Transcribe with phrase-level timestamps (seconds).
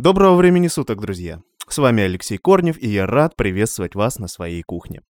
[0.00, 1.42] Доброго времени суток, друзья!
[1.68, 5.02] С вами Алексей Корнев, и я рад приветствовать вас на своей кухне.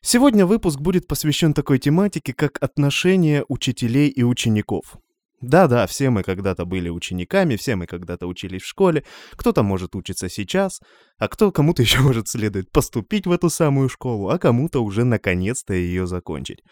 [0.00, 4.96] Сегодня выпуск будет посвящен такой тематике, как отношения учителей и учеников.
[5.42, 10.30] Да-да, все мы когда-то были учениками, все мы когда-то учились в школе, кто-то может учиться
[10.30, 10.80] сейчас,
[11.18, 15.74] а кто кому-то еще может следует поступить в эту самую школу, а кому-то уже наконец-то
[15.74, 16.62] ее закончить.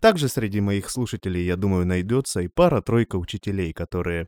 [0.00, 4.26] Также среди моих слушателей, я думаю, найдется и пара-тройка учителей, которые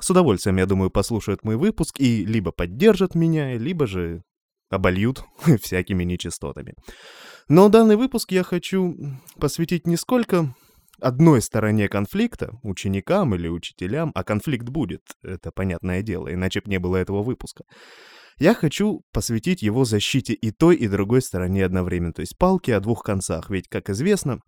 [0.00, 4.22] с удовольствием, я думаю, послушают мой выпуск и либо поддержат меня, либо же
[4.70, 5.24] обольют
[5.62, 6.74] всякими нечистотами.
[7.48, 8.96] Но данный выпуск я хочу
[9.38, 10.54] посвятить не сколько
[11.00, 16.78] одной стороне конфликта, ученикам или учителям, а конфликт будет, это понятное дело, иначе бы не
[16.78, 17.64] было этого выпуска.
[18.38, 22.80] Я хочу посвятить его защите и той, и другой стороне одновременно, то есть палки о
[22.80, 24.40] двух концах, ведь, как известно,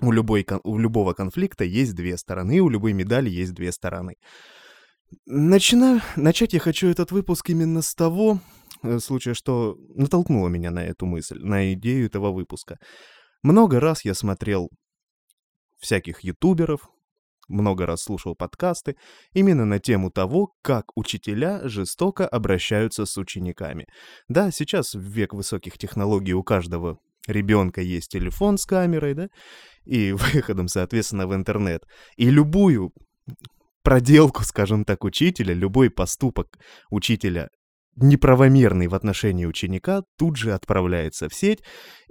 [0.00, 4.14] у, любой, у любого конфликта есть две стороны, у любой медали есть две стороны.
[5.26, 6.02] Начина...
[6.16, 8.40] Начать я хочу этот выпуск именно с того
[8.82, 12.78] э, случая, что натолкнуло меня на эту мысль, на идею этого выпуска.
[13.42, 14.68] Много раз я смотрел
[15.78, 16.88] всяких ютуберов,
[17.48, 18.96] много раз слушал подкасты
[19.32, 23.86] именно на тему того, как учителя жестоко обращаются с учениками.
[24.28, 29.28] Да, сейчас в век высоких технологий у каждого ребенка есть телефон с камерой, да,
[29.84, 31.84] и выходом, соответственно, в интернет.
[32.16, 32.92] И любую
[33.82, 36.58] проделку, скажем так, учителя, любой поступок
[36.90, 37.48] учителя
[38.00, 41.62] неправомерный в отношении ученика тут же отправляется в сеть,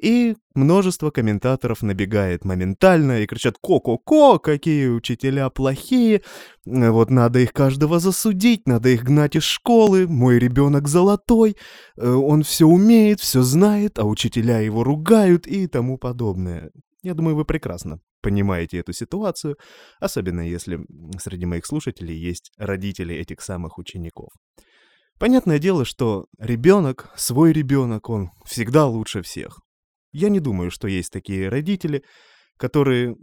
[0.02, 4.40] и множество комментаторов набегает моментально и кричат «Ко-ко-ко!
[4.40, 6.22] Какие учителя плохие!
[6.66, 11.56] Вот надо их каждого засудить, надо их гнать из школы, мой ребенок золотой,
[11.98, 16.72] э, он все умеет, все знает, а учителя его ругают» и тому подобное.
[17.04, 19.58] Я думаю, вы прекрасно понимаете эту ситуацию,
[20.00, 20.80] особенно если
[21.20, 24.30] среди моих слушателей есть родители этих самых учеников.
[25.20, 29.60] Понятное дело, что ребенок, свой ребенок, он всегда лучше всех.
[30.12, 32.04] Я не думаю, что есть такие родители,
[32.58, 33.16] которые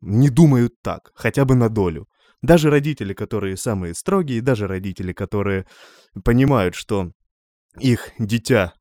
[0.00, 2.06] не думают так, хотя бы на долю.
[2.42, 5.66] Даже родители, которые самые строгие, даже родители, которые
[6.24, 7.10] понимают, что
[7.80, 8.74] их дитя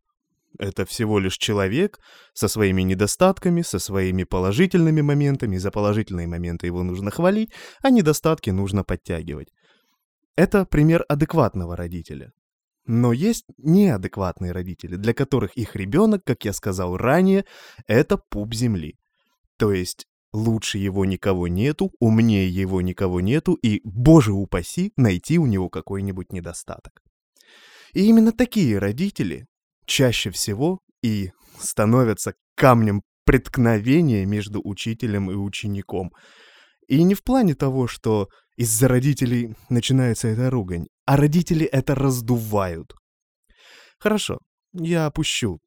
[0.59, 1.99] это всего лишь человек
[2.33, 5.57] со своими недостатками, со своими положительными моментами.
[5.57, 7.51] За положительные моменты его нужно хвалить,
[7.81, 9.49] а недостатки нужно подтягивать.
[10.35, 12.31] Это пример адекватного родителя.
[12.85, 17.43] Но есть неадекватные родители, для которых их ребенок, как я сказал ранее,
[17.85, 18.97] это пуп земли.
[19.57, 25.45] То есть лучше его никого нету, умнее его никого нету, и, боже упаси, найти у
[25.45, 27.01] него какой-нибудь недостаток.
[27.93, 29.47] И именно такие родители
[29.87, 36.11] чаще всего и становятся камнем преткновения между учителем и учеником.
[36.87, 42.93] И не в плане того, что из-за родителей начинается эта ругань, а родители это раздувают.
[43.99, 44.39] Хорошо,
[44.73, 45.59] я опущу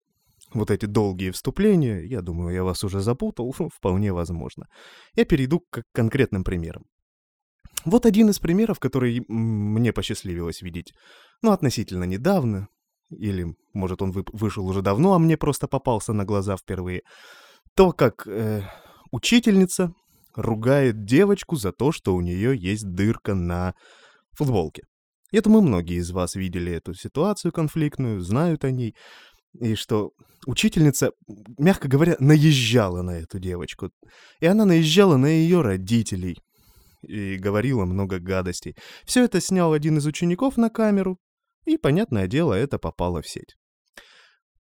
[0.52, 4.66] вот эти долгие вступления, я думаю, я вас уже запутал, вполне возможно.
[5.14, 6.84] Я перейду к конкретным примерам.
[7.84, 10.92] Вот один из примеров, который мне посчастливилось видеть,
[11.42, 12.68] ну, относительно недавно,
[13.10, 17.02] или, может, он вы, вышел уже давно, а мне просто попался на глаза впервые,
[17.74, 18.62] то, как э,
[19.10, 19.92] учительница
[20.34, 23.74] ругает девочку за то, что у нее есть дырка на
[24.32, 24.82] футболке.
[25.32, 28.94] Я думаю, многие из вас видели эту ситуацию конфликтную, знают о ней,
[29.60, 30.10] и что
[30.46, 31.12] учительница,
[31.58, 33.90] мягко говоря, наезжала на эту девочку.
[34.40, 36.38] И она наезжала на ее родителей
[37.02, 38.74] и говорила много гадостей.
[39.04, 41.18] Все это снял один из учеников на камеру,
[41.70, 43.56] и, понятное дело, это попало в сеть.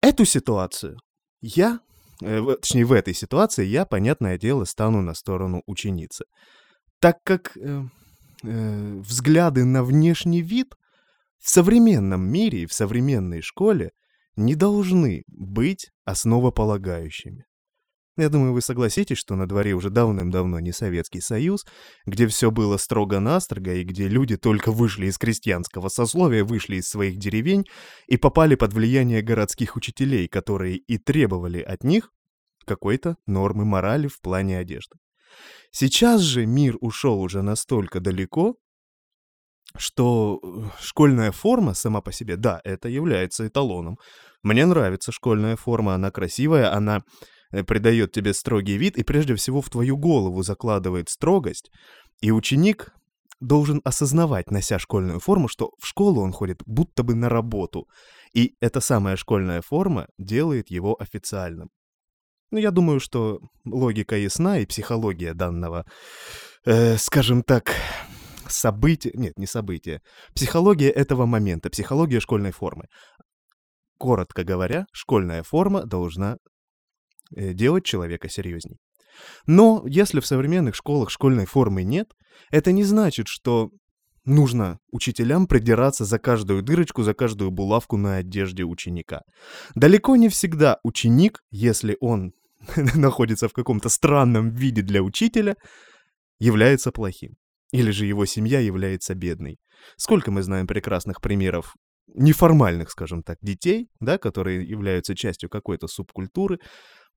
[0.01, 0.97] Эту ситуацию
[1.41, 1.79] я,
[2.21, 6.25] э, точнее, в этой ситуации я, понятное дело, стану на сторону ученицы.
[6.99, 7.83] Так как э,
[8.43, 10.75] э, взгляды на внешний вид
[11.39, 13.91] в современном мире и в современной школе
[14.35, 17.45] не должны быть основополагающими.
[18.15, 21.65] Я думаю, вы согласитесь, что на дворе уже давным-давно не Советский Союз,
[22.05, 27.17] где все было строго-настрого и где люди только вышли из крестьянского сословия, вышли из своих
[27.17, 27.65] деревень
[28.07, 32.11] и попали под влияние городских учителей, которые и требовали от них
[32.65, 34.97] какой-то нормы морали в плане одежды.
[35.71, 38.55] Сейчас же мир ушел уже настолько далеко,
[39.75, 43.97] что э, школьная форма сама по себе, да, это является эталоном.
[44.43, 47.01] Мне нравится школьная форма, она красивая, она
[47.61, 51.69] придает тебе строгий вид и прежде всего в твою голову закладывает строгость,
[52.21, 52.93] и ученик
[53.39, 57.87] должен осознавать, нося школьную форму, что в школу он ходит будто бы на работу,
[58.33, 61.69] и эта самая школьная форма делает его официальным.
[62.51, 65.85] Ну, я думаю, что логика ясна, и психология данного,
[66.65, 67.75] э, скажем так,
[68.47, 70.01] событие, нет, не событие,
[70.35, 72.85] психология этого момента, психология школьной формы.
[73.97, 76.37] Коротко говоря, школьная форма должна э,
[77.31, 78.77] делать человека серьезней.
[79.45, 82.07] Но если в современных школах школьной формы нет,
[82.51, 83.69] это не значит, что
[84.25, 89.21] нужно учителям придираться за каждую дырочку, за каждую булавку на одежде ученика.
[89.75, 92.31] Далеко не всегда ученик, если он
[92.95, 95.55] находится в каком-то странном виде для учителя,
[96.39, 97.35] является плохим.
[97.71, 99.57] Или же его семья является бедной.
[99.97, 101.73] Сколько мы знаем прекрасных примеров
[102.15, 106.59] неформальных, скажем так, детей, да, которые являются частью какой-то субкультуры,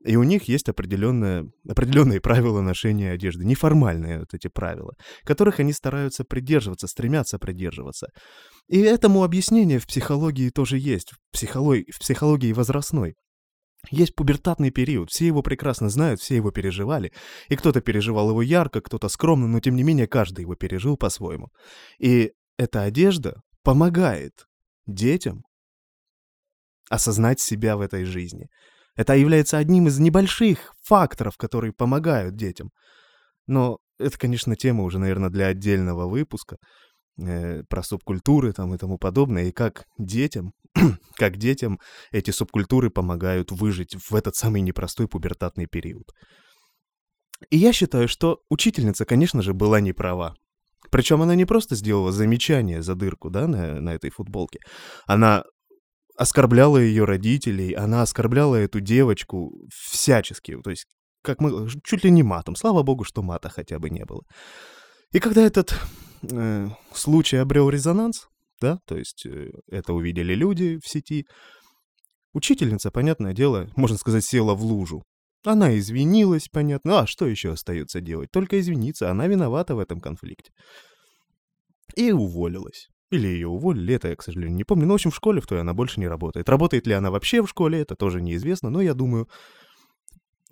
[0.07, 4.95] и у них есть определенные, определенные правила ношения одежды, неформальные вот эти правила,
[5.25, 8.09] которых они стараются придерживаться, стремятся придерживаться.
[8.69, 13.15] И этому объяснение в психологии тоже есть, в психологии, в психологии возрастной.
[13.91, 17.13] Есть пубертатный период, все его прекрасно знают, все его переживали.
[17.49, 21.49] И кто-то переживал его ярко, кто-то скромно, но тем не менее каждый его пережил по-своему.
[21.99, 24.47] И эта одежда помогает
[24.87, 25.43] детям
[26.89, 28.47] осознать себя в этой жизни.
[28.97, 32.71] Это является одним из небольших факторов, которые помогают детям.
[33.47, 36.57] Но это, конечно, тема уже, наверное, для отдельного выпуска
[37.19, 40.53] э, про субкультуры там и тому подобное, и как детям,
[41.17, 41.79] как детям
[42.11, 46.11] эти субкультуры помогают выжить в этот самый непростой пубертатный период.
[47.51, 50.35] И я считаю, что учительница, конечно же, была не права.
[50.91, 54.61] Причем она не просто сделала замечание за дырку, да, на, на этой футболке.
[55.07, 55.45] Она
[56.17, 60.87] оскорбляла ее родителей, она оскорбляла эту девочку всячески, то есть
[61.23, 62.55] как мы, чуть ли не матом.
[62.55, 64.23] Слава богу, что мата хотя бы не было.
[65.13, 65.75] И когда этот
[66.23, 68.29] э, случай обрел резонанс,
[68.61, 71.27] да, то есть э, это увидели люди в сети,
[72.33, 75.03] учительница, понятное дело, можно сказать, села в лужу.
[75.45, 78.31] Она извинилась, понятно, а что еще остается делать?
[78.31, 80.51] Только извиниться, она виновата в этом конфликте.
[81.95, 82.89] И уволилась.
[83.11, 84.87] Или ее уволили, это я, к сожалению, не помню.
[84.87, 86.49] Но, в общем, в школе в той она больше не работает.
[86.49, 89.29] Работает ли она вообще в школе, это тоже неизвестно, но я думаю,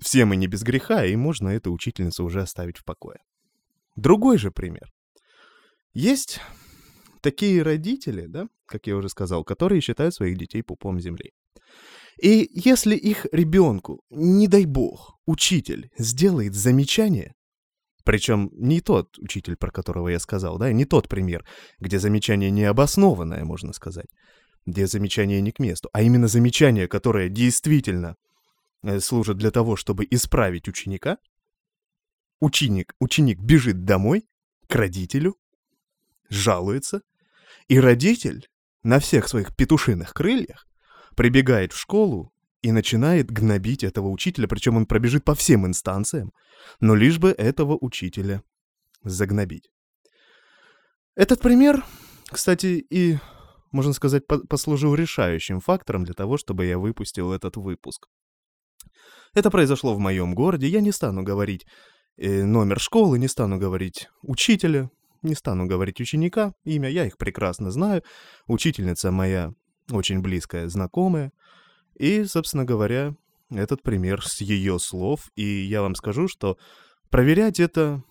[0.01, 3.19] все мы не без греха, и можно эту учительницу уже оставить в покое.
[3.97, 4.93] Другой же пример.
[5.95, 6.41] Есть
[7.21, 11.33] такие родители, да, как я уже сказал, которые считают своих детей пупом земли.
[12.21, 17.35] И если их ребенку, не дай бог, учитель сделает замечание,
[18.05, 21.45] причем не тот учитель, про которого я сказал, да, не тот пример,
[21.79, 24.06] где замечание необоснованное, можно сказать,
[24.67, 28.17] где замечание не к месту, а именно замечание, которое действительно
[28.83, 31.17] э, служит для того, чтобы исправить ученика,
[32.41, 34.27] ученик, ученик бежит домой
[34.69, 35.37] к родителю,
[36.29, 37.01] жалуется,
[37.69, 38.49] и родитель
[38.83, 40.67] на всех своих петушиных крыльях
[41.17, 42.33] прибегает в школу
[42.64, 46.32] и начинает гнобить этого учителя, причем он пробежит по всем инстанциям,
[46.81, 48.43] но лишь бы этого учителя
[49.02, 49.70] загнобить.
[51.14, 51.84] Этот пример,
[52.25, 53.19] кстати, и,
[53.70, 58.08] можно сказать, послужил решающим фактором для того, чтобы я выпустил этот выпуск.
[59.34, 61.67] Это произошло в моем городе, я не стану говорить
[62.17, 64.88] э, номер школы, не стану говорить учителя,
[65.20, 68.02] не стану говорить ученика, имя, я их прекрасно знаю,
[68.46, 69.52] учительница моя
[69.90, 71.31] очень близкая знакомая—
[71.96, 73.14] и, собственно говоря,
[73.50, 75.31] этот пример с ее слов.
[75.37, 76.56] И я вам скажу, что
[77.11, 78.02] проверять это,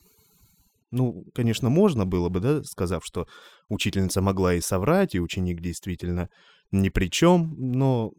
[0.92, 3.28] ну, конечно, можно было бы, да, сказав, что
[3.70, 6.30] учительница могла и соврать, и ученик действительно
[6.72, 8.14] ни при чем, но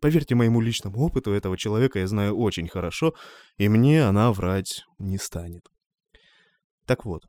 [0.00, 3.14] Поверьте моему личному опыту, этого человека я знаю очень хорошо,
[3.58, 5.68] и мне она врать не станет.
[6.86, 7.26] Так вот,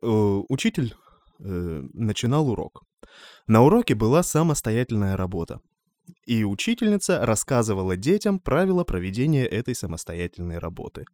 [0.00, 0.06] э,
[0.48, 0.94] учитель
[1.40, 2.84] э, начинал урок.
[3.46, 5.60] На уроке была самостоятельная работа
[6.26, 11.04] и учительница рассказывала детям правила проведения этой самостоятельной работы.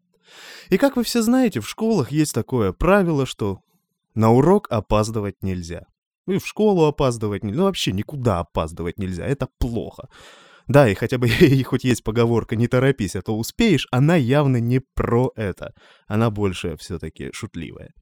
[0.68, 3.60] И как вы все знаете, в школах есть такое правило, что
[4.14, 5.84] на урок опаздывать нельзя.
[6.26, 10.08] И в школу опаздывать нельзя, ну вообще никуда опаздывать нельзя, это плохо.
[10.66, 14.58] Да, и хотя бы и хоть есть поговорка «не торопись, а то успеешь», она явно
[14.58, 15.72] не про это.
[16.06, 17.92] Она больше все-таки шутливая.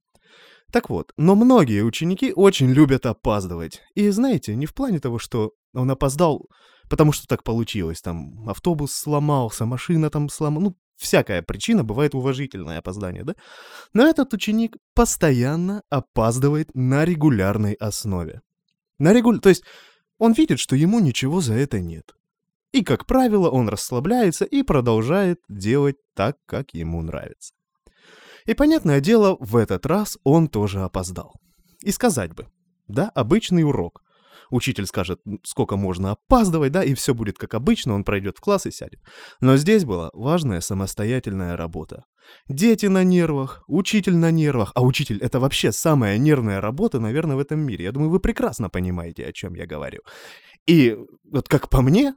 [0.73, 3.83] Так вот, но многие ученики очень любят опаздывать.
[3.95, 6.49] И знаете, не в плане того, что он опоздал
[6.88, 8.00] потому что так получилось.
[8.00, 10.71] Там автобус сломался, машина там сломалась.
[10.71, 13.35] Ну, всякая причина, бывает уважительное опоздание, да?
[13.93, 18.40] Но этот ученик постоянно опаздывает на регулярной основе.
[18.99, 19.40] На регуль...
[19.40, 19.62] То есть
[20.19, 22.14] он видит, что ему ничего за это нет.
[22.73, 27.55] И, как правило, он расслабляется и продолжает делать так, как ему нравится.
[28.45, 31.35] И, понятное дело, в этот раз он тоже опоздал.
[31.81, 32.47] И сказать бы,
[32.88, 34.02] да, обычный урок
[34.50, 38.67] учитель скажет, сколько можно опаздывать, да, и все будет как обычно, он пройдет в класс
[38.67, 39.00] и сядет.
[39.41, 42.05] Но здесь была важная самостоятельная работа.
[42.49, 44.73] Дети на нервах, учитель на нервах.
[44.75, 47.85] А учитель— это вообще самая нервная работа, наверное, в этом мире.
[47.85, 50.00] Я думаю, вы прекрасно понимаете, о чем я говорю.
[50.67, 52.15] И вот как по мне,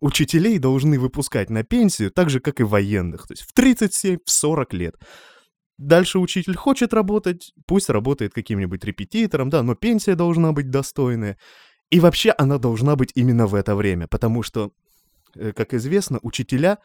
[0.00, 3.26] учителей должны выпускать на пенсию так же, как и военных.
[3.26, 4.94] То есть в 37, в 40 лет.
[5.78, 11.38] Дальше учитель хочет работать, пусть работает каким-нибудь репетитором, да, но пенсия должна быть достойная.
[11.92, 14.72] И вообще она должна быть именно в это время, потому что,
[15.34, 16.78] э, как известно, учителя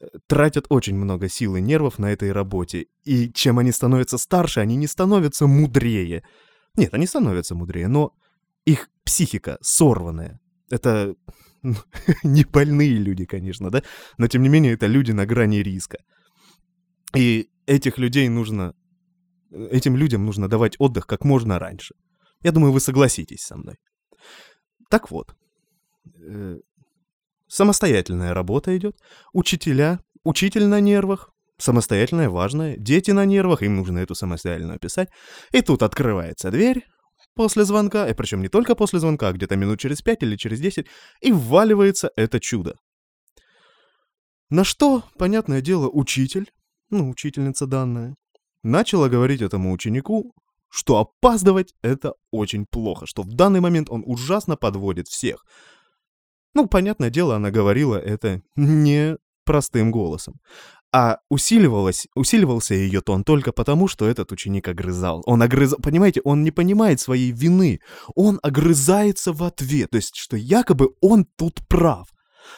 [0.00, 2.86] э, тратят очень много сил и нервов на этой работе.
[3.02, 6.22] И чем они становятся старше, они не становятся мудрее.
[6.76, 8.12] Нет, они становятся мудрее, но
[8.64, 10.38] их психика сорванная.
[10.70, 11.16] Это
[11.62, 11.74] ну,
[12.22, 13.82] не больные люди, конечно, да,
[14.18, 15.98] но тем не менее это люди на грани риска.
[17.16, 18.72] И этих людей нужно,
[19.50, 21.96] этим людям нужно давать отдых как можно раньше.
[22.44, 23.78] Я думаю, вы согласитесь со мной.
[24.88, 25.34] Так вот,
[26.20, 26.58] э,
[27.46, 28.96] самостоятельная работа идет,
[29.32, 35.08] учителя, учитель на нервах, самостоятельная, важная, дети на нервах, им нужно эту самостоятельно писать.
[35.52, 36.86] И тут открывается дверь
[37.34, 40.60] после звонка, и причем не только после звонка, а где-то минут через пять или через
[40.60, 40.86] десять,
[41.20, 42.76] и вваливается это чудо.
[44.50, 46.50] На что, понятное дело, учитель,
[46.88, 48.14] ну, учительница данная,
[48.62, 50.32] начала говорить этому ученику,
[50.70, 55.44] что опаздывать это очень плохо, что в данный момент он ужасно подводит всех.
[56.54, 60.40] Ну, понятное дело, она говорила это не простым голосом.
[60.90, 65.22] А усиливалось, усиливался ее тон только потому, что этот ученик огрызал.
[65.26, 67.80] Он огрызал, понимаете, он не понимает своей вины.
[68.14, 72.08] Он огрызается в ответ, то есть, что якобы он тут прав.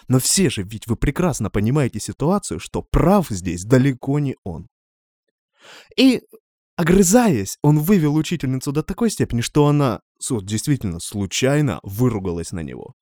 [0.07, 4.69] Но все же, ведь вы прекрасно понимаете ситуацию, что прав здесь далеко не он.
[5.97, 6.23] И,
[6.81, 12.95] огрызаясь, он вывел учительницу до такой степени, что она, вот, действительно, случайно выругалась на него.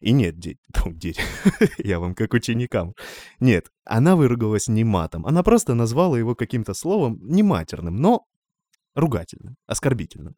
[0.00, 1.20] И нет, дети, ну, дети,
[1.78, 2.94] я вам как ученикам.
[3.38, 8.24] Нет, она выругалась не матом, она просто назвала его каким-то словом не матерным, но
[8.94, 10.34] ругательным, оскорбительным.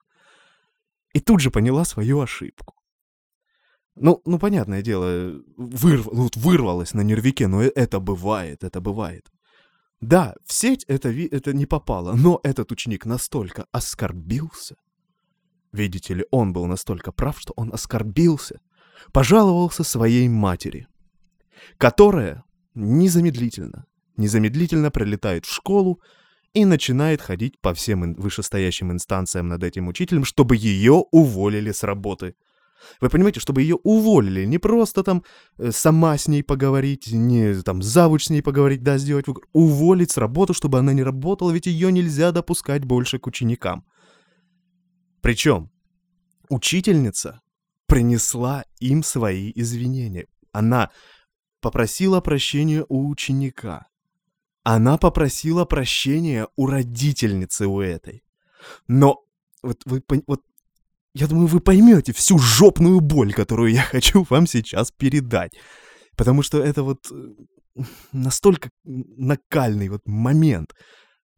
[1.15, 2.75] И тут же поняла свою ошибку.
[3.95, 6.07] Ну, ну, понятное дело, вырв...
[6.07, 9.29] ну, вот вырвалось на нервике, но это бывает, это бывает.
[10.01, 14.77] Да, в сеть это, это не попало, но этот ученик настолько оскорбился.
[15.73, 18.61] Видите ли, он был настолько прав, что он оскорбился.
[19.13, 20.89] Пожаловался своей матери,
[21.79, 23.87] которая незамедлительно,
[24.17, 26.01] незамедлительно прилетает в школу
[26.53, 32.35] и начинает ходить по всем вышестоящим инстанциям над этим учителем, чтобы ее уволили с работы–
[33.01, 35.25] вы понимаете, чтобы ее уволили, не просто там
[35.59, 40.17] э, сама с ней поговорить, не там завуч с ней поговорить, да, сделать, уволить с
[40.17, 43.85] работы, чтобы она не работала, ведь ее нельзя допускать больше к ученикам.
[45.21, 45.71] Причем
[46.49, 47.41] учительница
[47.87, 50.27] принесла им свои извинения.
[50.53, 50.91] Она
[51.61, 53.87] попросила прощения у ученика.
[54.63, 58.23] Она попросила прощения у родительницы у этой.
[58.87, 59.25] Но
[59.63, 60.43] вот вы вот
[61.15, 65.53] я думаю, вы поймете всю жопную боль, которую я хочу вам сейчас передать.
[66.17, 70.75] Потому что это вот э, настолько накальный вот момент.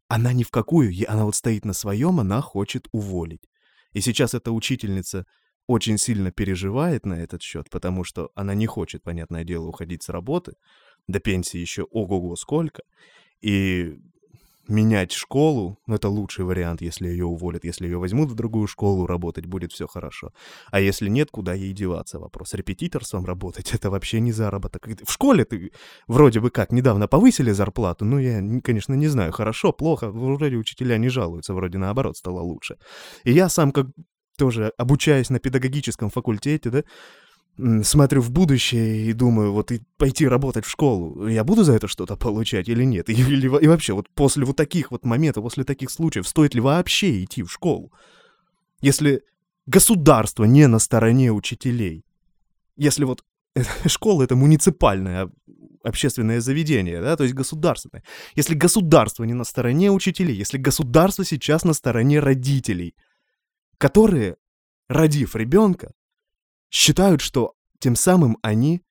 [0.07, 3.41] Она ни в какую, она вот стоит на своем, она хочет уволить.
[3.93, 5.25] И сейчас эта учительница
[5.67, 10.09] очень сильно переживает на этот счет, потому что она не хочет, понятное дело, уходить с
[10.09, 10.53] работы.
[11.07, 12.83] До пенсии еще ого-го сколько.
[13.41, 13.95] И
[14.67, 17.65] менять школу, ну, это лучший вариант, если ее уволят.
[17.65, 20.31] Если ее возьмут в другую школу работать, будет все хорошо.
[20.71, 22.19] А если нет, куда ей деваться?
[22.19, 22.53] Вопрос.
[22.53, 24.87] Репетиторством работать— это вообще не заработок.
[25.03, 25.71] В школе ты
[26.07, 30.97] вроде бы как недавно повысили зарплату, ну, я, конечно, не знаю, хорошо, плохо, вроде учителя
[30.97, 32.77] не жалуются, вроде наоборот стало лучше.
[33.23, 33.87] И я сам как
[34.37, 36.83] тоже обучаясь на педагогическом факультете, да,
[37.83, 41.87] смотрю в будущее и думаю, вот и пойти работать в школу, я буду за это
[41.87, 43.09] что-то получать или нет?
[43.09, 46.61] И, или, и вообще, вот после вот таких вот моментов, после таких случаев, стоит ли
[46.61, 47.91] вообще идти в школу?
[48.81, 49.23] Если
[49.65, 52.05] государство не на стороне учителей,
[52.77, 53.23] если вот
[53.85, 55.29] школа— это муниципальное
[55.83, 58.03] общественное заведение, да, то есть государственное.
[58.35, 62.95] Если государство не на стороне учителей, если государство сейчас на стороне родителей,
[63.77, 64.37] которые,
[64.87, 65.91] родив ребенка,
[66.71, 68.81] считают, что тем самым они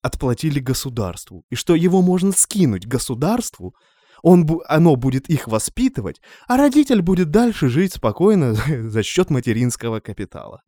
[0.00, 3.74] отплатили государству, и что его можно скинуть государству,
[4.22, 8.54] он, оно будет их воспитывать, а родитель будет дальше жить спокойно
[8.90, 10.62] за счет материнского капитала.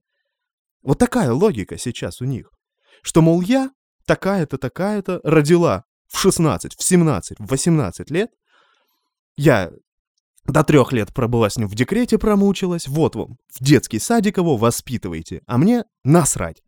[0.83, 2.51] Вот такая логика сейчас у них.
[3.03, 3.71] Что, мол, я
[4.07, 8.31] такая-то, такая-то родила в 16, в 17, в 18 лет,
[9.37, 9.71] я
[10.49, 12.89] до трех лет пробыла с ним в декрете, промучилась.
[12.89, 16.63] Вот вам, в детский садик его воспитывайте, а мне насрать.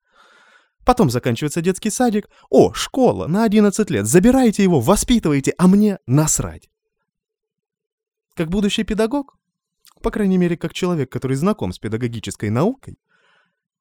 [0.84, 2.28] Потом заканчивается детский садик.
[2.50, 4.06] О, школа на 11 лет.
[4.06, 6.68] Забирайте его, воспитывайте, а мне насрать.
[8.34, 9.36] как будущий педагог,
[10.02, 12.98] по крайней мере, как человек, который знаком с педагогической наукой,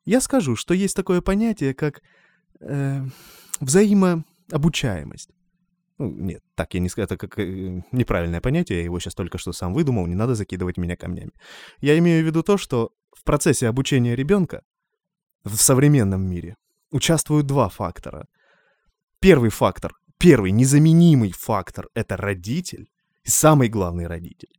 [0.06, 2.02] я скажу, что есть такое понятие, как
[2.60, 3.06] э,
[3.62, 5.30] взаимообучаемость.
[6.00, 9.38] Ну, нет, так я не скажу, это как э, неправильное понятие, я его сейчас только
[9.38, 11.32] что сам выдумал, не надо закидывать меня камнями.
[11.82, 14.62] Я имею в виду то, что в процессе обучения ребенка
[15.44, 16.56] в современном мире
[16.92, 18.28] участвуют два фактора.
[19.20, 22.88] Первый фактор, первый незаменимый фактор— это родитель,
[23.24, 24.54] самый главный родитель.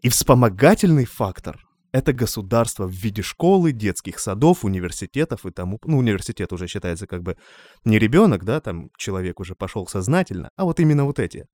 [0.00, 5.78] И вспомогательный фактор— это государство в виде школы, детских садов, университетов и тому...
[5.84, 7.36] Ну, университет уже считается как бы
[7.84, 11.46] не ребенок, да, там человек уже пошел сознательно, а вот именно вот эти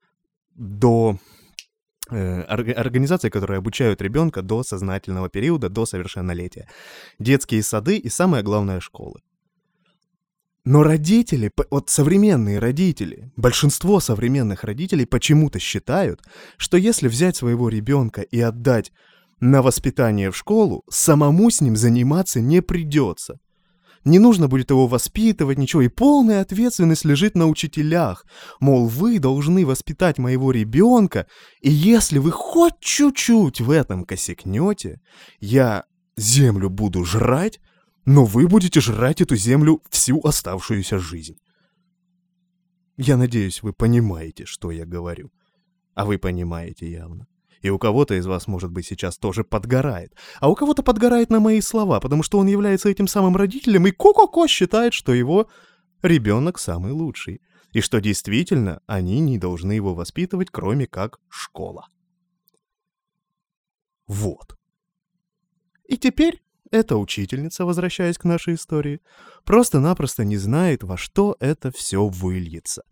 [0.54, 1.18] до
[2.10, 6.68] э, организации, которые обучают ребенка до сознательного периода, до совершеннолетия.
[7.18, 9.20] Детские сады и, самое главное, школы.
[10.64, 16.20] Но родители, вот современные родители, большинство современных родителей почему-то считают,
[16.58, 18.92] что если взять своего ребенка и отдать
[19.40, 23.38] на воспитание в школу, самому с ним заниматься не придется.
[24.04, 28.24] Не нужно будет его воспитывать, ничего, и полная ответственность лежит на учителях.
[28.60, 31.26] Мол, вы должны воспитать моего ребенка,
[31.60, 35.00] и если вы хоть чуть-чуть в этом косякнете,
[35.40, 35.84] я
[36.16, 37.60] землю буду жрать,
[38.04, 41.36] но вы будете жрать эту землю всю оставшуюся жизнь.
[42.96, 45.30] Я надеюсь, вы понимаете, что я говорю.
[45.94, 47.26] А вы понимаете явно.
[47.62, 50.14] И у кого-то из вас, может быть, сейчас тоже подгорает.
[50.40, 53.90] А у кого-то подгорает на мои слова, потому что он является этим самым родителем и
[53.90, 55.48] ко-ко-ко считает, что его
[56.02, 57.40] ребенок самый лучший.
[57.72, 61.88] И что действительно они не должны его воспитывать, кроме как школа.
[64.06, 64.56] Вот.
[65.86, 69.00] И теперь эта учительница, возвращаясь к нашей истории,
[69.44, 72.82] просто-напросто не знает, во что это все выльется.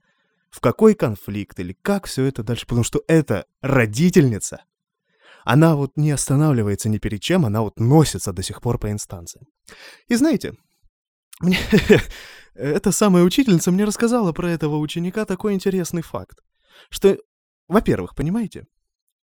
[0.56, 4.64] В какой конфликт или как все это дальше, потому что это родительница.
[5.44, 9.44] Она вот не останавливается ни перед чем, она вот носится до сих пор по инстанциям.
[10.08, 10.54] И знаете,
[11.40, 11.58] мне
[12.54, 16.38] эта самая учительница мне рассказала про этого ученика такой интересный факт,
[16.88, 17.19] что,
[17.69, 18.64] во-первых, понимаете,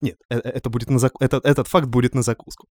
[0.01, 1.12] нет, э, э, это будет на зак...
[1.21, 2.66] этот, этот факт будет на закуску.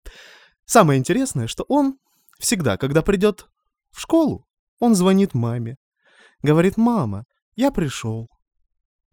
[0.66, 1.98] Самое интересное, что он
[2.40, 3.48] всегда, когда придет
[3.92, 4.46] в школу,
[4.80, 5.78] он звонит маме.
[6.44, 7.24] Говорит, мама,
[7.56, 8.28] я пришел.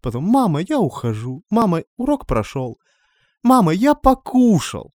[0.01, 1.43] Потом, мама, я ухожу.
[1.49, 2.77] Мама, урок прошел.
[3.43, 4.93] Мама, я покушал.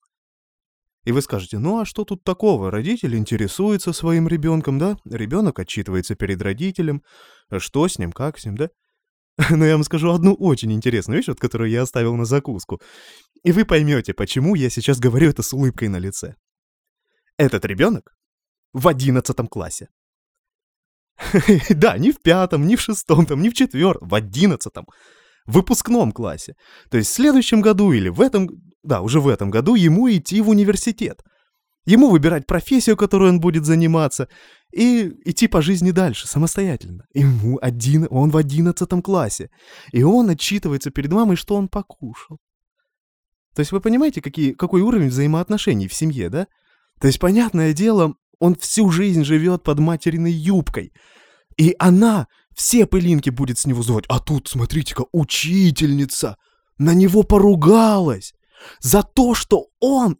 [1.03, 2.69] И вы скажете, ну а что тут такого?
[2.69, 4.97] Родитель интересуется своим ребенком, да?
[5.05, 7.01] Ребенок отчитывается перед родителем.
[7.57, 8.69] Что с ним, как с ним, да?
[9.49, 12.79] Но я вам скажу одну очень интересную вещь, вот, которую я оставил на закуску.
[13.43, 16.35] И вы поймете, почему я сейчас говорю это с улыбкой на лице.
[17.37, 18.15] Этот ребенок
[18.73, 19.87] в одиннадцатом классе.
[21.69, 24.85] Да, не в пятом, не в шестом, там, не в четвертом, в одиннадцатом.
[25.45, 26.53] Выпускном классе.
[26.89, 28.49] То есть в следующем году или в этом,
[28.83, 31.21] да, уже в этом году ему идти в университет.
[31.85, 34.27] Ему выбирать профессию, которой он будет заниматься,
[34.71, 37.05] и идти по жизни дальше, самостоятельно.
[37.13, 39.49] Ему один, он в одиннадцатом классе.
[39.91, 42.37] И он отчитывается перед мамой, что он покушал.
[43.55, 46.47] То есть вы понимаете, какие, какой уровень взаимоотношений в семье, да?
[46.99, 50.91] То есть, понятное дело, он всю жизнь живет под материной юбкой.
[51.57, 54.05] И она все пылинки будет с него звать.
[54.09, 56.37] А тут, смотрите-ка, учительница
[56.77, 58.33] на него поругалась
[58.79, 60.17] за то, что он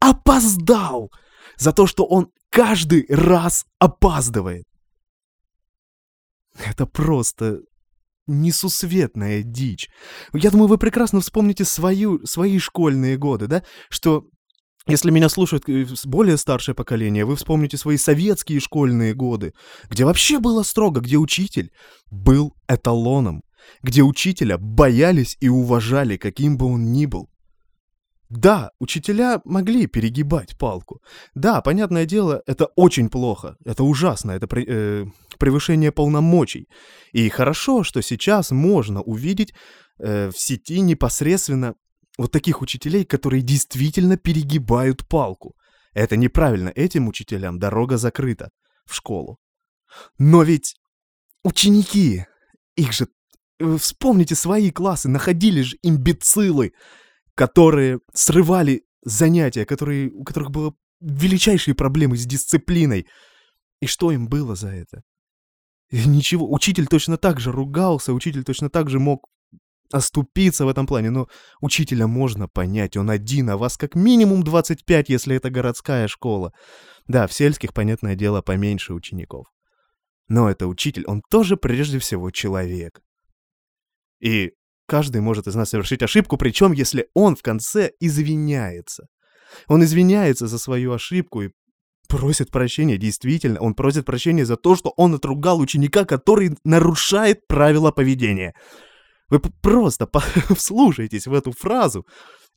[0.00, 1.10] опоздал,
[1.56, 4.66] за то, что он каждый раз опаздывает.
[6.66, 7.60] Это просто
[8.26, 9.88] несусветная дичь.
[10.32, 13.62] Я думаю, вы прекрасно вспомните свою, свои школьные годы, да?
[13.88, 14.24] Что
[14.86, 19.52] если меня слушают э, более старшее поколение, вы вспомните свои советские школьные годы,
[19.88, 21.70] где вообще было строго, где учитель
[22.10, 23.42] был эталоном,
[23.82, 27.28] где учителя боялись и уважали, каким бы он ни был.
[28.28, 31.02] Да, учителя могли перегибать палку.
[31.34, 35.04] Да, понятное дело, это очень плохо, это ужасно, это э,
[35.38, 36.66] превышение полномочий.
[37.12, 39.52] И хорошо, что сейчас можно увидеть
[39.98, 41.74] э, в сети непосредственно
[42.22, 45.56] вот таких учителей, которые действительно перегибают палку.
[45.92, 48.50] Это неправильно, этим учителям дорога закрыта
[48.86, 49.38] в школу.
[50.18, 50.76] Но ведь
[51.42, 52.24] ученики,
[52.76, 53.08] их же,
[53.58, 56.72] э, вспомните свои классы, находили же имбецилы,
[57.34, 63.08] которые срывали занятия, которые, у которых было величайшие проблемы с дисциплиной.
[63.80, 65.02] И что им было за это?
[65.90, 69.26] ничего, учитель точно так же ругался, учитель точно так же мог
[69.92, 71.28] оступиться в этом плане, но
[71.60, 76.52] учителя можно понять, он один, а вас как минимум 25, если это городская школа.
[77.06, 79.46] Да, в сельских, понятное дело, поменьше учеников.
[80.28, 83.00] Но это учитель, он тоже прежде всего человек.
[84.20, 84.52] И
[84.86, 89.06] каждый может из нас совершить ошибку, причем если он в конце извиняется.
[89.68, 91.50] Он извиняется за свою ошибку и
[92.08, 97.90] просит прощения, действительно, он просит прощения за то, что он отругал ученика, который нарушает правила
[97.90, 98.54] поведения.
[99.32, 100.06] Вы просто
[100.54, 102.06] вслушайтесь в эту фразу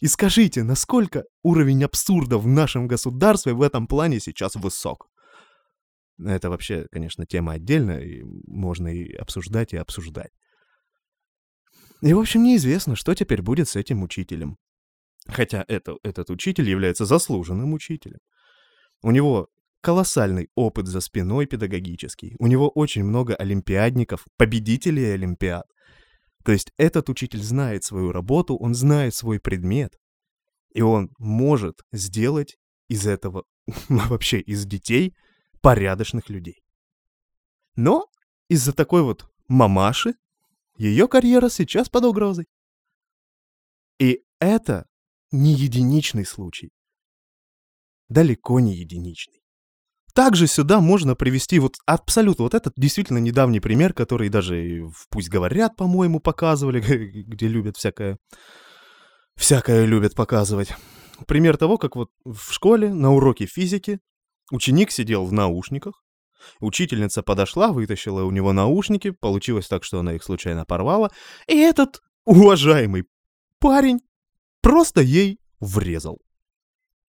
[0.02, 5.08] и скажите, насколько уровень абсурда в нашем государстве в этом плане сейчас высок.
[6.20, 10.32] Это вообще, конечно, тема отдельная, и можно и обсуждать, и обсуждать.
[12.02, 14.58] И, в общем, неизвестно, что теперь будет с этим учителем.
[15.28, 18.20] Хотя это, этот учитель является заслуженным учителем.
[19.02, 19.48] У него
[19.80, 22.36] колоссальный опыт за спиной педагогический.
[22.38, 25.66] У него очень много олимпиадников, победителей олимпиад.
[26.46, 29.98] То есть этот учитель знает свою работу, он знает свой предмет,
[30.76, 33.46] и он может сделать из этого,
[33.90, 35.16] вообще из детей,
[35.62, 36.62] порядочных людей.
[37.76, 38.06] Но
[38.48, 40.14] из-за такой вот мамаши
[40.78, 42.46] ее карьера сейчас под угрозой.
[43.98, 44.86] И это
[45.32, 46.72] не единичный случай.
[48.08, 49.42] Далеко не единичный.
[50.16, 55.28] Также сюда можно привести вот абсолютно вот этот действительно недавний пример, который даже в «Пусть
[55.28, 56.80] говорят», по-моему, показывали,
[57.28, 58.18] где любят всякое...
[59.36, 60.74] Всякое любят показывать.
[61.28, 64.00] Пример того, как вот в школе на уроке физики
[64.52, 66.02] ученик сидел в наушниках,
[66.60, 71.12] Учительница подошла, вытащила у него наушники, получилось так, что она их случайно порвала,
[71.48, 73.06] и этот уважаемый
[73.60, 74.00] парень
[74.62, 76.22] просто ей врезал.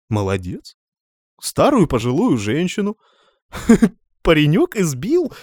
[0.10, 0.76] Молодец.
[1.42, 2.98] Старую пожилую женщину.
[4.22, 5.34] Паренек избил.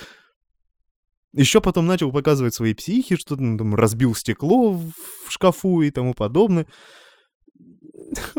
[1.33, 4.93] Еще потом начал показывать свои психи, что там разбил стекло в
[5.29, 6.67] шкафу и тому подобное.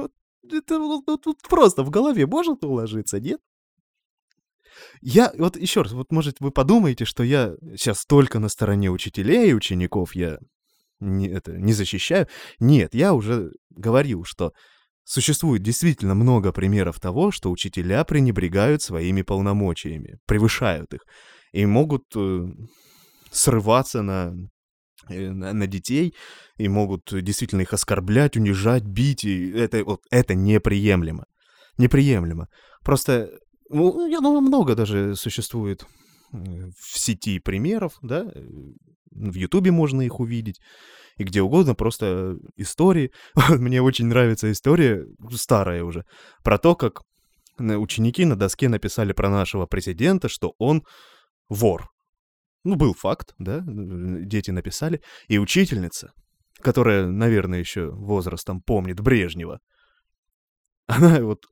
[0.51, 3.41] Это вот, вот просто в голове может уложиться, нет?
[5.01, 9.49] Я, вот еще раз, вот может вы подумаете, что я сейчас только на стороне учителей
[9.49, 10.39] и учеников, я
[11.01, 12.27] не, это, не защищаю.
[12.59, 14.53] Нет, я уже говорил, что
[15.03, 21.01] существует действительно много примеров того, что учителя пренебрегают своими полномочиями, превышают их,
[21.51, 22.47] и могут э,
[23.31, 24.33] срываться на
[25.09, 26.15] э, на, детей
[26.57, 29.23] и могут действительно их оскорблять, унижать, бить.
[29.23, 31.25] И это, вот, это неприемлемо.
[31.77, 32.47] Неприемлемо.
[32.83, 33.29] Просто
[33.69, 35.85] ну, я думаю, много даже существует
[36.31, 38.41] в сети примеров, да, э,
[39.11, 40.59] в Ютубе можно их увидеть,
[41.17, 43.11] и где угодно, просто истории.
[43.49, 46.05] Мне очень нравится история, старая уже,
[46.43, 47.01] про то, как
[47.57, 50.83] ученики на доске написали про нашего президента, что он
[51.49, 51.89] вор.
[52.63, 56.11] Ну, был факт, да, дети написали, и учительница,
[56.61, 59.59] которая, наверное, еще возрастом помнит Брежнева,
[60.87, 61.45] она вот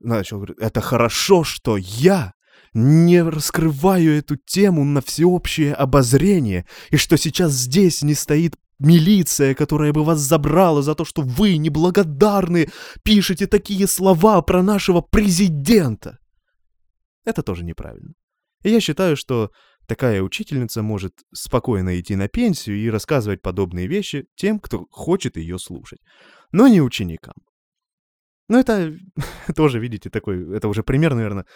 [0.00, 2.32] начал говорить, это хорошо, что я
[2.74, 9.92] не раскрываю эту тему на всеобщее обозрение, и что сейчас здесь не стоит милиция, которая
[9.92, 12.68] бы вас забрала за то, что вы неблагодарны,
[13.02, 16.18] пишете такие слова про нашего президента.
[17.24, 18.14] Это тоже неправильно.
[18.62, 19.50] И я считаю, что
[19.86, 25.58] такая учительница может спокойно идти на пенсию и рассказывать подобные вещи тем, кто хочет ее
[25.58, 26.00] слушать,
[26.52, 27.34] но не ученикам.
[28.48, 28.94] Ну, это
[29.56, 31.46] тоже, видите, такой, это уже пример, наверное,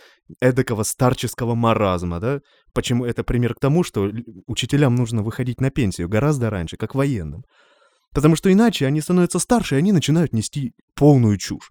[0.40, 2.40] эдакого старческого маразма, да?
[2.72, 4.10] Почему это пример к тому, что
[4.46, 7.42] учителям нужно выходить на пенсию гораздо раньше, как военным.
[8.14, 11.70] Потому что иначе они становятся старше, и они начинают нести полную чушь.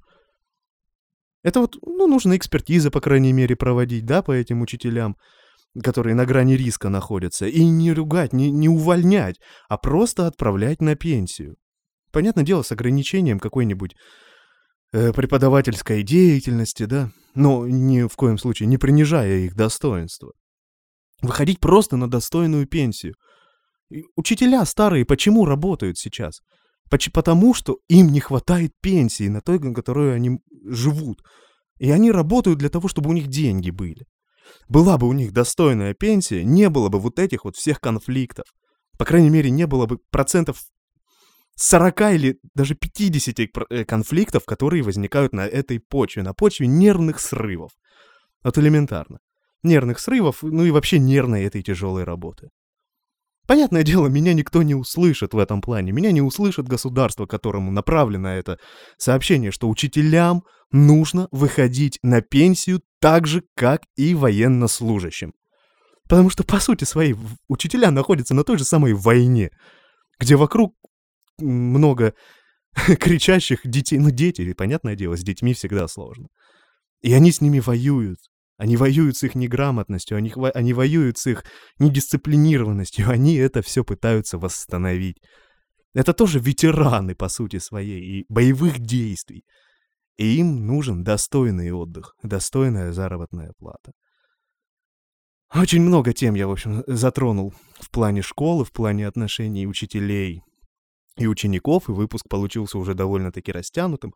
[1.43, 5.15] Это вот, ну, нужно экспертизы, по крайней мере, проводить, да, по этим учителям,
[5.83, 9.37] которые на грани риска находятся, и не ругать, не, не увольнять,
[9.69, 11.55] а просто отправлять на пенсию.
[12.11, 13.95] Понятное дело, с ограничением какой-нибудь
[14.91, 20.31] преподавательской деятельности, да, но ни в коем случае не принижая их достоинства.
[21.21, 23.15] Выходить просто на достойную пенсию.
[23.89, 26.41] И учителя старые почему работают сейчас?
[26.89, 31.21] Потому что им не хватает пенсии на той, на которой они живут.
[31.79, 34.05] И они работают для того, чтобы у них деньги были.
[34.69, 38.45] Была бы у них достойная пенсия, не было бы вот этих вот всех конфликтов.
[38.97, 40.63] По крайней мере, не было бы процентов
[41.57, 47.71] 40 или даже 50 э, конфликтов, которые возникают на этой почве, на почве нервных срывов.
[48.43, 49.19] Вот элементарно.
[49.63, 52.49] Нервных срывов, ну и вообще нервной этой тяжелой работы.
[53.47, 55.91] Понятное дело, меня никто не услышит в этом плане.
[55.91, 58.59] Меня не услышит государство, которому направлено это
[58.97, 65.33] сообщение, что учителям нужно выходить на пенсию так же, как и военнослужащим.
[66.03, 67.15] Потому что, по сути своей,
[67.47, 69.49] учителя находятся на той же самой войне,
[70.19, 70.75] где вокруг
[71.39, 72.13] много
[72.99, 73.99] кричащих детей.
[73.99, 76.27] Ну, дети, понятное дело, с детьми всегда сложно.
[77.01, 78.19] И они с ними воюют.
[78.57, 81.43] Они воюют с их неграмотностью, они, они воюют с их
[81.77, 85.17] недисциплинированностью, они это все пытаются восстановить.
[85.93, 89.43] Это тоже ветераны, по сути своей, и боевых действий.
[90.17, 93.91] И им нужен достойный отдых, достойная заработная плата.
[95.53, 100.41] Очень много тем я, в общем, затронул в плане школы, в плане отношений учителей
[101.17, 104.13] и учеников, и выпуск получился уже довольно-таки растянутым.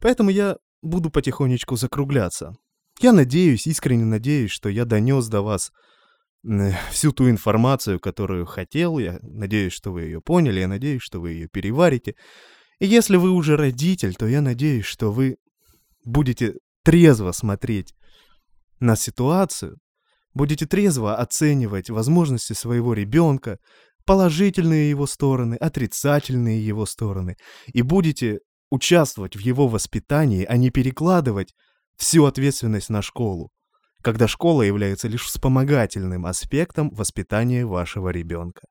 [0.00, 2.52] Поэтому я буду потихонечку закругляться.
[3.00, 5.70] Я надеюсь, искренне надеюсь, что я донес до вас
[6.90, 8.98] всю ту информацию, которую хотел.
[8.98, 12.14] Я надеюсь, что вы ее поняли, я надеюсь, что вы ее переварите.
[12.80, 15.36] И если вы уже родитель, то я надеюсь, что вы
[16.04, 17.94] будете трезво смотреть
[18.80, 19.78] на ситуацию,
[20.34, 23.58] будете трезво оценивать возможности своего ребенка,
[24.04, 27.36] положительные его стороны, отрицательные его стороны,
[27.66, 31.54] и будете участвовать в его воспитании, а не перекладывать
[31.96, 33.50] всю ответственность на школу,
[34.02, 38.62] когда школа является лишь вспомогательным аспектом воспитания вашего ребенка.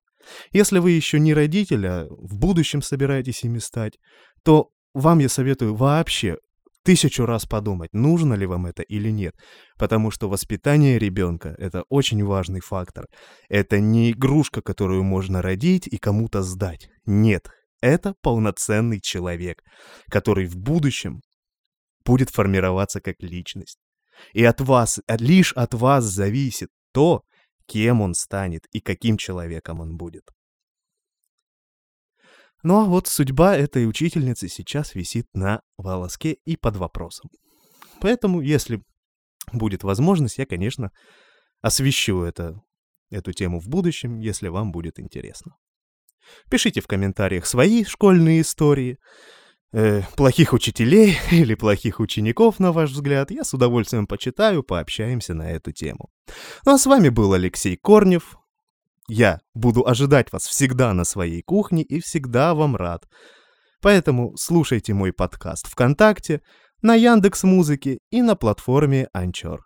[0.52, 3.98] Если вы еще не родитель, а в будущем собираетесь ими стать,
[4.44, 6.38] то вам я советую вообще
[6.84, 9.36] тысячу раз подумать, нужно ли вам это или нет.
[9.78, 13.06] Потому что воспитание ребенка— это очень важный фактор.
[13.50, 16.90] Это не игрушка, которую можно родить и кому-то сдать.
[17.06, 17.50] Нет,
[17.82, 19.62] это полноценный человек,
[20.10, 21.22] который в будущем
[22.06, 23.78] будет формироваться как личность.
[24.34, 27.22] И от вас, лишь от вас зависит то,
[27.66, 30.24] кем он станет и каким человеком он будет.
[32.64, 37.30] Ну а вот судьба этой учительницы сейчас висит на волоске и под вопросом.
[38.00, 38.82] Поэтому, если
[39.52, 40.92] будет возможность, я, конечно,
[41.62, 42.62] освещу это,
[43.10, 45.56] эту тему в будущем, если вам будет интересно.
[46.50, 48.98] Пишите в комментариях свои школьные истории,
[49.74, 53.32] э, плохих учителей или плохих учеников, на ваш взгляд.
[53.32, 56.10] Я с удовольствием почитаю, пообщаемся на эту тему.
[56.66, 58.38] Ну а с вами был Алексей Корнев.
[59.14, 63.10] Я буду ожидать вас всегда на своей кухне и всегда вам рад.
[63.82, 66.42] Поэтому слушайте мой подкаст ВКонтакте,
[66.82, 69.66] на Яндекс Музыке и на платформе Анчор.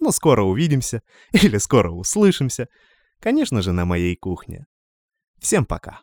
[0.00, 2.66] Ну, скоро увидимся или скоро услышимся.
[3.20, 4.66] Конечно же, на моей кухне.
[5.38, 6.00] Всем пока.